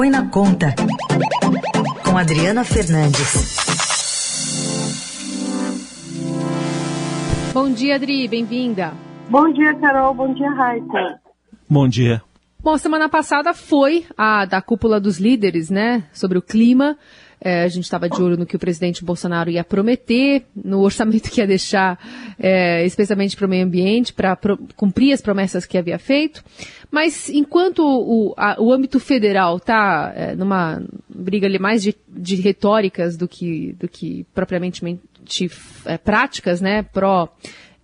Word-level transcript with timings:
Põe 0.00 0.08
na 0.08 0.26
Conta, 0.30 0.74
com 2.02 2.16
Adriana 2.16 2.64
Fernandes. 2.64 3.54
Bom 7.52 7.70
dia, 7.70 7.96
Adri, 7.96 8.26
bem-vinda. 8.26 8.94
Bom 9.28 9.52
dia, 9.52 9.74
Carol. 9.74 10.14
Bom 10.14 10.32
dia, 10.32 10.50
Raíssa. 10.52 11.20
Bom 11.68 11.86
dia. 11.86 12.22
Bom, 12.62 12.78
semana 12.78 13.10
passada 13.10 13.52
foi 13.52 14.06
a 14.16 14.46
da 14.46 14.62
cúpula 14.62 14.98
dos 14.98 15.18
líderes, 15.18 15.68
né, 15.68 16.04
sobre 16.14 16.38
o 16.38 16.42
clima. 16.42 16.96
É, 17.42 17.62
a 17.62 17.68
gente 17.68 17.84
estava 17.84 18.08
de 18.08 18.20
olho 18.20 18.36
no 18.36 18.44
que 18.44 18.56
o 18.56 18.58
presidente 18.58 19.02
Bolsonaro 19.02 19.48
ia 19.50 19.64
prometer, 19.64 20.44
no 20.54 20.80
orçamento 20.80 21.30
que 21.30 21.40
ia 21.40 21.46
deixar, 21.46 21.98
é, 22.38 22.84
especialmente 22.84 23.34
para 23.34 23.46
o 23.46 23.48
meio 23.48 23.64
ambiente, 23.64 24.12
para 24.12 24.36
cumprir 24.76 25.12
as 25.12 25.22
promessas 25.22 25.64
que 25.64 25.78
havia 25.78 25.98
feito. 25.98 26.44
Mas 26.90 27.30
enquanto 27.30 27.80
o, 27.82 28.34
a, 28.36 28.60
o 28.60 28.72
âmbito 28.72 29.00
federal 29.00 29.56
está 29.56 30.12
é, 30.14 30.34
numa 30.34 30.82
briga 31.08 31.46
ali 31.46 31.58
mais 31.58 31.82
de, 31.82 31.94
de 32.08 32.36
retóricas 32.36 33.16
do 33.16 33.26
que, 33.26 33.74
do 33.78 33.88
que 33.88 34.26
propriamente 34.34 34.84
é, 35.86 35.96
práticas, 35.96 36.60
né, 36.60 36.82
pró 36.82 37.28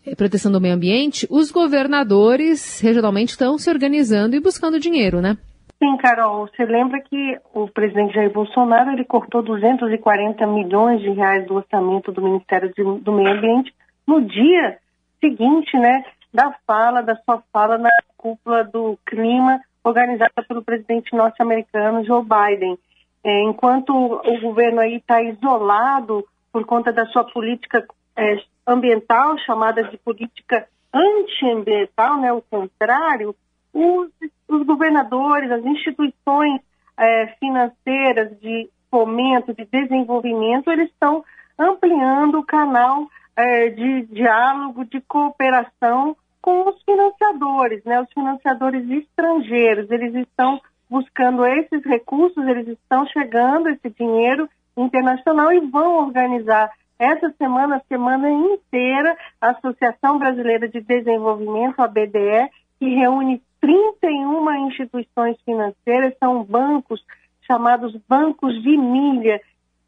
é, 0.05 0.15
proteção 0.15 0.53
do 0.53 0.61
meio 0.61 0.75
ambiente, 0.75 1.27
os 1.31 1.51
governadores 1.51 2.81
regionalmente 2.81 3.31
estão 3.31 3.57
se 3.59 3.71
organizando 3.71 4.37
e 4.37 4.41
buscando 4.41 4.79
dinheiro, 4.79 5.21
né? 5.21 5.39
Sim, 5.79 5.97
Carol, 5.99 6.47
você 6.47 6.65
lembra 6.65 7.01
que 7.01 7.39
o 7.53 7.69
presidente 7.69 8.15
Jair 8.15 8.33
Bolsonaro 8.33 8.93
ele 8.93 9.05
cortou 9.05 9.43
240 9.43 10.47
milhões 10.47 11.03
de 11.03 11.11
reais 11.11 11.47
do 11.47 11.57
orçamento 11.57 12.11
do 12.11 12.23
Ministério 12.23 12.73
do 13.01 13.13
Meio 13.13 13.37
Ambiente 13.37 13.75
no 14.07 14.23
dia 14.23 14.79
seguinte, 15.21 15.77
né, 15.77 16.05
da 16.33 16.55
fala, 16.67 17.03
da 17.03 17.17
sua 17.17 17.43
fala 17.53 17.77
na 17.77 17.91
cúpula 18.17 18.65
do 18.65 18.99
clima 19.05 19.61
organizada 19.85 20.43
pelo 20.49 20.63
presidente 20.63 21.15
norte-americano 21.15 22.05
Joe 22.05 22.25
Biden. 22.25 22.79
É, 23.23 23.43
enquanto 23.43 23.91
o 23.91 24.41
governo 24.41 24.81
aí 24.81 24.97
está 24.97 25.23
isolado 25.23 26.25
por 26.53 26.65
conta 26.65 26.93
da 26.93 27.07
sua 27.07 27.25
política 27.25 27.87
é, 28.17 28.39
ambiental, 28.67 29.37
chamada 29.39 29.85
de 29.85 29.99
política 29.99 30.67
antiambiental, 30.93 32.19
né, 32.19 32.33
o 32.33 32.41
contrário, 32.43 33.35
os, 33.75 34.09
os 34.49 34.65
governadores, 34.65 35.51
as 35.51 35.65
instituições 35.65 36.61
é, 36.97 37.27
financeiras 37.39 38.39
de 38.41 38.69
fomento, 38.91 39.55
de 39.55 39.65
desenvolvimento, 39.67 40.71
eles 40.71 40.89
estão 40.91 41.25
ampliando 41.59 42.39
o 42.39 42.45
canal 42.45 43.07
é, 43.37 43.69
de 43.69 44.07
diálogo, 44.07 44.85
de 44.85 45.01
cooperação 45.03 46.17
com 46.41 46.69
os 46.69 46.81
financiadores, 46.83 47.85
né? 47.85 48.01
Os 48.01 48.13
financiadores 48.13 48.89
estrangeiros, 48.89 49.91
eles 49.91 50.15
estão 50.15 50.61
buscando 50.89 51.45
esses 51.45 51.85
recursos, 51.85 52.47
eles 52.47 52.69
estão 52.69 53.05
chegando 53.07 53.69
esse 53.69 53.91
dinheiro 53.91 54.49
internacional 54.77 55.53
e 55.53 55.61
vão 55.61 55.97
organizar 56.07 56.71
essa 56.99 57.31
semana, 57.37 57.83
semana 57.89 58.31
inteira, 58.31 59.17
a 59.41 59.51
Associação 59.51 60.19
Brasileira 60.19 60.69
de 60.69 60.81
Desenvolvimento, 60.81 61.81
a 61.81 61.89
BDE, 61.89 62.49
que 62.79 62.95
reúne 62.95 63.43
31 63.67 64.69
instituições 64.69 65.37
financeiras, 65.45 66.15
são 66.21 66.45
bancos 66.45 67.05
chamados 67.43 67.97
bancos 68.09 68.63
de 68.63 68.77
milha, 68.77 69.41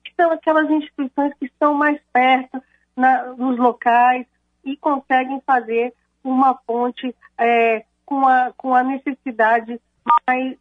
que 0.04 0.12
são 0.16 0.32
aquelas 0.32 0.68
instituições 0.68 1.32
que 1.38 1.46
estão 1.46 1.74
mais 1.74 2.00
perto 2.12 2.60
na, 2.96 3.34
nos 3.34 3.56
locais 3.56 4.26
e 4.64 4.76
conseguem 4.76 5.40
fazer 5.46 5.94
uma 6.24 6.54
ponte 6.54 7.14
é, 7.38 7.84
com, 8.04 8.26
a, 8.26 8.52
com 8.56 8.74
a 8.74 8.82
necessidade 8.82 9.80
mais 10.26 10.56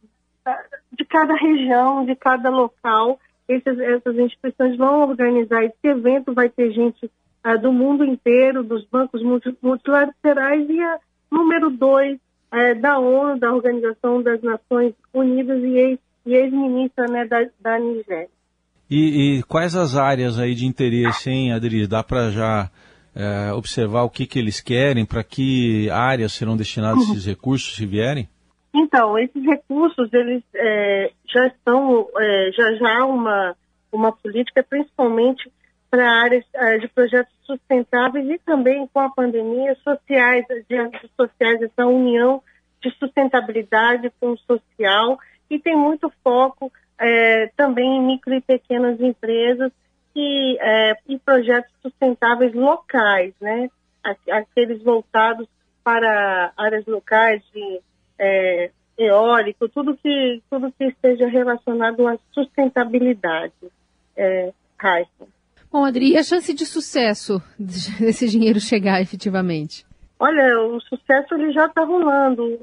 de 0.92 1.04
cada 1.04 1.34
região, 1.34 2.04
de 2.04 2.14
cada 2.14 2.50
local. 2.50 3.18
Essas, 3.48 3.78
essas 3.80 4.16
instituições 4.16 4.76
vão 4.76 5.08
organizar 5.08 5.64
esse 5.64 5.86
evento, 5.86 6.34
vai 6.34 6.48
ter 6.48 6.70
gente 6.70 7.10
uh, 7.44 7.58
do 7.60 7.72
mundo 7.72 8.04
inteiro, 8.04 8.62
dos 8.62 8.84
bancos 8.86 9.22
multilaterais, 9.60 10.68
e 10.68 10.80
a 10.80 11.00
número 11.30 11.70
dois 11.70 12.18
é, 12.52 12.74
da 12.74 12.98
ONU, 12.98 13.38
da 13.38 13.52
Organização 13.52 14.22
das 14.22 14.40
Nações 14.42 14.94
Unidas 15.12 15.62
e 15.62 15.98
ex-ministra 16.26 17.04
ex 17.04 17.12
né, 17.12 17.24
da, 17.26 17.46
da 17.60 17.78
Nigéria. 17.78 18.28
E, 18.90 19.38
e, 19.38 19.42
quais 19.42 19.76
as 19.76 19.96
áreas 19.96 20.38
aí 20.38 20.54
de 20.54 20.66
interesse, 20.66 21.30
hein, 21.30 21.52
Adri? 21.52 21.86
Dá 21.86 22.02
para 22.02 22.30
já 22.30 22.70
é, 23.14 23.52
observar 23.52 24.04
o 24.04 24.10
que, 24.10 24.26
que 24.26 24.38
eles 24.38 24.60
querem, 24.60 25.04
para 25.04 25.22
que 25.22 25.90
áreas 25.90 26.32
serão 26.32 26.56
destinados 26.56 27.10
esses 27.10 27.26
recursos, 27.26 27.76
se 27.76 27.84
vierem? 27.84 28.28
Então, 28.74 29.18
esses 29.18 29.44
recursos, 29.44 30.12
eles 30.12 30.42
é, 30.54 31.10
já 31.26 31.46
estão, 31.48 32.08
é, 32.18 32.50
já 32.56 32.74
já 32.76 33.04
uma, 33.04 33.54
uma 33.92 34.12
política, 34.12 34.62
principalmente 34.62 35.50
para 35.90 36.10
áreas 36.22 36.44
uh, 36.54 36.80
de 36.80 36.88
projetos 36.88 37.32
sustentáveis 37.44 38.28
e 38.28 38.38
também 38.44 38.87
com 38.98 39.02
a 39.02 39.10
pandemia 39.10 39.76
sociais, 39.84 40.44
de 40.68 41.08
sociais, 41.16 41.62
essa 41.62 41.86
união 41.86 42.42
de 42.82 42.90
sustentabilidade 42.98 44.10
com 44.18 44.32
o 44.32 44.38
social 44.38 45.20
e 45.48 45.56
tem 45.56 45.76
muito 45.76 46.12
foco 46.24 46.72
eh, 46.98 47.48
também 47.56 47.96
em 47.96 48.02
micro 48.04 48.34
e 48.34 48.40
pequenas 48.40 49.00
empresas 49.00 49.70
e, 50.16 50.58
eh, 50.60 50.96
e 51.06 51.16
projetos 51.20 51.72
sustentáveis 51.80 52.52
locais, 52.52 53.32
né? 53.40 53.70
Aqueles 54.32 54.82
voltados 54.82 55.46
para 55.84 56.52
áreas 56.56 56.84
locais 56.86 57.40
de 57.54 57.80
eólico, 58.98 59.68
tudo 59.68 59.96
que, 59.96 60.42
tudo 60.50 60.72
que 60.72 60.86
esteja 60.86 61.28
relacionado 61.28 62.04
à 62.08 62.18
sustentabilidade. 62.32 63.52
É, 64.16 64.52
Bom, 65.70 65.84
Adri, 65.84 66.12
e 66.12 66.16
a 66.16 66.22
chance 66.22 66.52
de 66.54 66.64
sucesso 66.64 67.42
desse 67.58 68.28
dinheiro 68.28 68.58
chegar 68.58 69.00
efetivamente? 69.02 69.84
Olha, 70.18 70.60
o 70.62 70.80
sucesso 70.80 71.34
ele 71.34 71.52
já 71.52 71.66
está 71.66 71.84
rolando. 71.84 72.58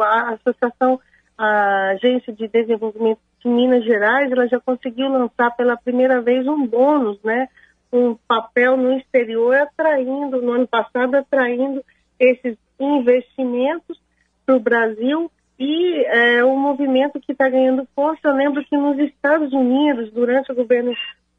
A 0.00 0.34
associação, 0.34 0.98
a 1.36 1.90
Agência 1.90 2.32
de 2.32 2.48
Desenvolvimento 2.48 3.20
de 3.44 3.48
Minas 3.48 3.84
Gerais, 3.84 4.32
ela 4.32 4.48
já 4.48 4.58
conseguiu 4.58 5.08
lançar 5.08 5.50
pela 5.56 5.76
primeira 5.76 6.20
vez 6.20 6.46
um 6.46 6.66
bônus, 6.66 7.18
né? 7.22 7.48
Um 7.92 8.16
papel 8.26 8.76
no 8.76 8.92
exterior 8.96 9.54
atraindo, 9.56 10.42
no 10.42 10.52
ano 10.52 10.66
passado, 10.66 11.14
atraindo 11.14 11.84
esses 12.18 12.56
investimentos 12.80 14.00
para 14.44 14.56
o 14.56 14.60
Brasil 14.60 15.30
e 15.58 16.04
é 16.06 16.44
um 16.44 16.58
movimento 16.58 17.20
que 17.20 17.32
está 17.32 17.48
ganhando 17.48 17.88
força. 17.94 18.20
Eu 18.24 18.34
lembro 18.34 18.64
que 18.64 18.76
nos 18.76 18.98
Estados 18.98 19.52
Unidos, 19.52 20.12
durante 20.12 20.52
o 20.52 20.54
governo 20.54 20.92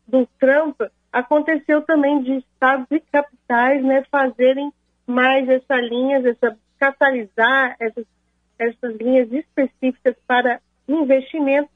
do 0.07 0.27
Trump, 0.39 0.81
aconteceu 1.11 1.81
também 1.81 2.21
de 2.21 2.37
estados 2.37 2.87
e 2.91 2.99
capitais 2.99 3.83
né, 3.83 4.03
fazerem 4.11 4.71
mais 5.05 5.47
essas 5.47 5.89
linhas, 5.89 6.25
essa, 6.25 6.57
catalisar 6.77 7.75
essas, 7.79 8.05
essas 8.59 8.95
linhas 8.97 9.31
específicas 9.31 10.15
para 10.27 10.59
investimento 10.87 11.69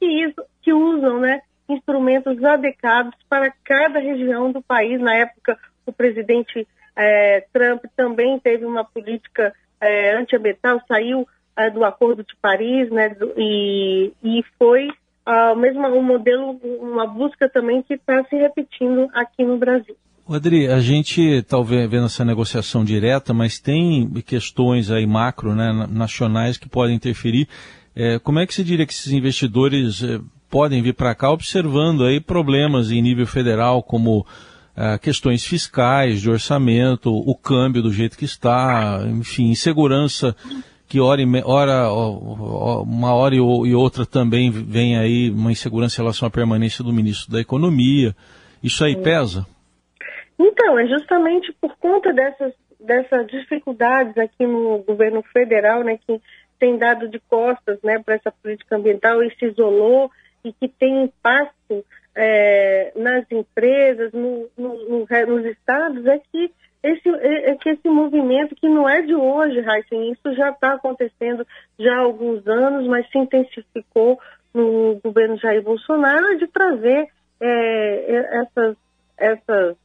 que, 0.00 0.34
que 0.62 0.72
usam 0.72 1.20
né, 1.20 1.40
instrumentos 1.68 2.42
adequados 2.42 3.14
para 3.28 3.52
cada 3.64 3.98
região 3.98 4.50
do 4.50 4.62
país. 4.62 5.00
Na 5.00 5.14
época, 5.14 5.58
o 5.84 5.92
presidente 5.92 6.66
é, 6.96 7.46
Trump 7.52 7.84
também 7.96 8.38
teve 8.38 8.64
uma 8.64 8.84
política 8.84 9.54
é, 9.80 10.16
antiambiental, 10.16 10.80
saiu 10.88 11.26
é, 11.56 11.70
do 11.70 11.84
Acordo 11.84 12.24
de 12.24 12.34
Paris 12.36 12.90
né, 12.90 13.10
do, 13.10 13.32
e, 13.36 14.12
e 14.22 14.44
foi 14.58 14.88
uh, 15.28 15.56
mesmo 15.56 15.86
um 15.86 16.02
modelo, 16.02 16.58
uma 16.80 17.06
busca 17.06 17.48
também 17.48 17.82
que 17.82 17.94
está 17.94 18.24
se 18.24 18.36
repetindo 18.36 19.08
aqui 19.12 19.44
no 19.44 19.58
Brasil. 19.58 19.94
Adri, 20.28 20.68
a 20.68 20.80
gente 20.80 21.22
está 21.22 21.58
vendo 21.60 22.04
essa 22.04 22.24
negociação 22.24 22.84
direta, 22.84 23.32
mas 23.32 23.58
tem 23.58 24.10
questões 24.26 24.90
aí 24.90 25.06
macro, 25.06 25.54
né, 25.54 25.86
nacionais 25.90 26.58
que 26.58 26.68
podem 26.68 26.96
interferir. 26.96 27.48
É, 27.96 28.18
como 28.18 28.38
é 28.38 28.46
que 28.46 28.54
se 28.54 28.62
diria 28.62 28.86
que 28.86 28.92
esses 28.92 29.12
investidores 29.12 30.02
é, 30.02 30.20
podem 30.50 30.82
vir 30.82 30.94
para 30.94 31.14
cá 31.14 31.30
observando 31.30 32.04
aí 32.04 32.20
problemas 32.20 32.90
em 32.90 33.00
nível 33.00 33.26
federal, 33.26 33.82
como 33.82 34.26
é, 34.76 34.98
questões 34.98 35.44
fiscais, 35.44 36.20
de 36.20 36.30
orçamento, 36.30 37.10
o 37.10 37.34
câmbio 37.34 37.82
do 37.82 37.90
jeito 37.90 38.18
que 38.18 38.26
está, 38.26 39.02
enfim, 39.06 39.50
insegurança 39.50 40.36
que 40.88 41.00
hora, 41.00 41.22
hora, 41.44 41.88
uma 42.82 43.14
hora 43.14 43.34
e 43.34 43.74
outra 43.74 44.06
também 44.06 44.50
vem 44.50 44.98
aí 44.98 45.30
uma 45.30 45.52
insegurança 45.52 46.00
em 46.00 46.02
relação 46.02 46.26
à 46.26 46.30
permanência 46.30 46.82
do 46.82 46.92
ministro 46.92 47.30
da 47.30 47.40
Economia. 47.40 48.14
Isso 48.62 48.82
aí 48.84 48.96
pesa? 48.96 49.46
Então, 50.38 50.78
é 50.78 50.86
justamente 50.86 51.52
por 51.60 51.76
conta 51.78 52.12
dessas, 52.12 52.54
dessas 52.80 53.26
dificuldades 53.26 54.16
aqui 54.16 54.46
no 54.46 54.78
governo 54.78 55.22
federal, 55.32 55.84
né, 55.84 55.98
que 56.06 56.20
tem 56.58 56.78
dado 56.78 57.08
de 57.08 57.20
costas 57.20 57.78
né, 57.82 57.98
para 57.98 58.14
essa 58.14 58.32
política 58.32 58.76
ambiental 58.76 59.22
e 59.22 59.30
se 59.36 59.46
isolou 59.46 60.10
e 60.44 60.52
que 60.52 60.68
tem 60.68 61.04
impacto 61.04 61.84
é, 62.14 62.92
nas 62.96 63.30
empresas, 63.30 64.12
no, 64.12 64.48
no, 64.56 64.88
no, 64.88 65.06
nos 65.26 65.44
estados, 65.44 66.06
é 66.06 66.18
que 66.32 66.50
esse, 66.82 67.08
é, 67.08 67.50
é 67.50 67.56
que 67.56 67.70
esse 67.70 67.88
movimento 67.88 68.54
que 68.54 68.68
não 68.68 68.88
é 68.88 69.02
de 69.02 69.14
hoje, 69.14 69.58
Heisen, 69.58 70.12
isso 70.12 70.34
já 70.34 70.50
está 70.50 70.74
acontecendo 70.74 71.46
já 71.78 71.94
há 71.94 72.00
alguns 72.00 72.46
anos, 72.46 72.86
mas 72.86 73.08
se 73.10 73.18
intensificou 73.18 74.18
no 74.54 75.00
governo 75.02 75.36
Jair 75.38 75.62
Bolsonaro 75.62 76.26
é 76.32 76.36
de 76.36 76.46
trazer 76.48 77.08
é, 77.40 78.40
essas, 78.40 78.76
essas, 79.16 79.76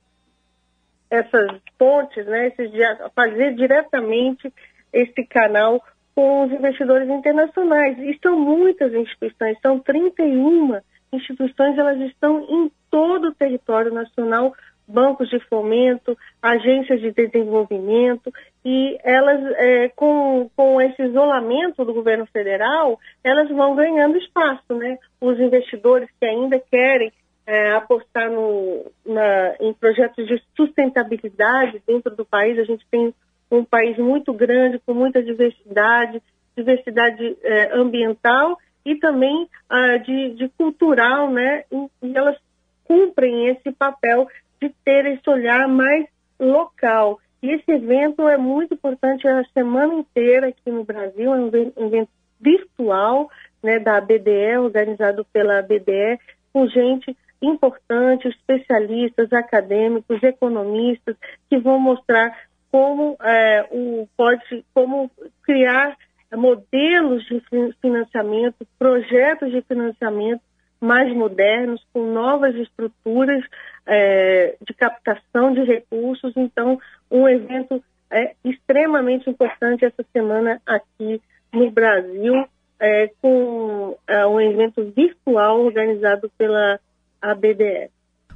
essas 1.09 1.51
pontes, 1.77 2.25
né, 2.25 2.47
esses, 2.47 2.71
fazer 3.15 3.55
diretamente 3.55 4.51
esse 4.91 5.25
canal 5.25 5.83
com 6.15 6.45
os 6.45 6.51
investidores 6.51 7.09
internacionais. 7.09 7.97
E 7.99 8.17
são 8.21 8.39
muitas 8.39 8.93
instituições, 8.93 9.57
são 9.61 9.79
31 9.79 10.79
instituições, 11.11 11.77
elas 11.77 11.99
estão 12.01 12.41
em 12.41 12.71
todo 12.89 13.29
o 13.29 13.35
território 13.35 13.93
nacional, 13.93 14.53
bancos 14.87 15.29
de 15.29 15.39
fomento, 15.47 16.17
agências 16.41 16.99
de 17.01 17.11
desenvolvimento, 17.11 18.31
e 18.65 18.97
elas, 19.03 19.43
é, 19.57 19.89
com, 19.89 20.49
com 20.55 20.81
esse 20.81 21.01
isolamento 21.03 21.83
do 21.83 21.93
governo 21.93 22.25
federal, 22.27 22.99
elas 23.23 23.49
vão 23.49 23.75
ganhando 23.75 24.17
espaço, 24.17 24.73
né? 24.75 24.97
Os 25.19 25.39
investidores 25.39 26.09
que 26.19 26.25
ainda 26.25 26.59
querem 26.59 27.11
é, 27.45 27.71
apostar 27.71 28.29
no, 28.29 28.91
na, 29.05 29.55
em 29.59 29.73
projetos 29.73 30.25
de 30.27 30.41
sustentabilidade 30.55 31.81
dentro 31.85 32.15
do 32.15 32.25
país, 32.25 32.57
a 32.57 32.63
gente 32.63 32.85
tem 32.89 33.13
um 33.51 33.63
país 33.63 33.97
muito 33.97 34.33
grande, 34.33 34.79
com 34.85 34.93
muita 34.93 35.21
diversidade, 35.21 36.21
diversidade 36.55 37.37
é, 37.43 37.77
ambiental 37.77 38.57
e 38.85 38.95
também 38.95 39.47
ah, 39.69 39.97
de, 39.97 40.31
de, 40.35 40.49
cultural, 40.49 41.29
né? 41.29 41.63
E, 41.71 42.07
e, 42.07 42.17
elas 42.17 42.37
cumprem 42.85 43.47
esse 43.47 43.71
papel 43.71 44.27
de 44.63 44.75
ter 44.85 45.05
esse 45.05 45.29
olhar 45.29 45.67
mais 45.67 46.05
local. 46.39 47.19
E 47.41 47.51
esse 47.51 47.69
evento 47.71 48.27
é 48.27 48.37
muito 48.37 48.73
importante 48.73 49.27
a 49.27 49.43
semana 49.53 49.93
inteira 49.93 50.47
aqui 50.47 50.71
no 50.71 50.83
Brasil, 50.83 51.33
é 51.33 51.37
um 51.37 51.87
evento 51.87 52.09
virtual, 52.39 53.29
né, 53.61 53.79
da 53.79 53.99
BDE, 53.99 54.57
organizado 54.57 55.25
pela 55.31 55.61
BDE, 55.61 56.19
com 56.53 56.67
gente 56.67 57.15
importante, 57.41 58.27
especialistas, 58.29 59.31
acadêmicos, 59.33 60.23
economistas, 60.23 61.15
que 61.49 61.57
vão 61.57 61.79
mostrar 61.79 62.37
como 62.71 63.17
é, 63.21 63.67
o, 63.71 64.07
pode 64.15 64.65
como 64.73 65.11
criar 65.43 65.97
modelos 66.33 67.23
de 67.25 67.41
financiamento, 67.81 68.65
projetos 68.79 69.51
de 69.51 69.61
financiamento 69.61 70.41
mais 70.83 71.13
modernos, 71.15 71.81
com 71.93 72.11
novas 72.11 72.53
estruturas 72.55 73.43
é, 73.87 74.55
de 74.61 74.73
captação 74.73 75.53
de 75.53 75.63
recursos. 75.63 76.33
Então, 76.35 76.77
um 77.09 77.27
evento 77.27 77.81
é 78.11 78.33
extremamente 78.43 79.29
importante 79.29 79.85
essa 79.85 80.05
semana 80.11 80.61
aqui 80.65 81.21
no 81.53 81.71
Brasil, 81.71 82.45
é, 82.79 83.09
com 83.21 83.95
é, 84.07 84.27
um 84.27 84.41
evento 84.41 84.91
virtual 84.95 85.61
organizado 85.61 86.29
pela 86.37 86.79
ABDF. 87.21 87.89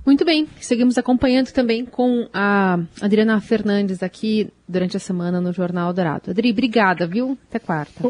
Muito 0.05 0.23
bem, 0.23 0.47
seguimos 0.61 0.97
acompanhando 0.97 1.51
também 1.51 1.85
com 1.85 2.29
a 2.33 2.79
Adriana 3.01 3.41
Fernandes 3.41 4.01
aqui 4.01 4.49
durante 4.65 4.95
a 4.95 5.01
semana 5.01 5.41
no 5.41 5.51
Jornal 5.51 5.91
Dourado. 5.91 6.31
Adri, 6.31 6.51
obrigada, 6.51 7.05
viu? 7.05 7.37
Até 7.49 7.59
quarta. 7.59 8.09